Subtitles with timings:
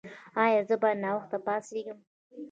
[0.43, 1.99] ایا زه باید ناوخته پاڅیږم؟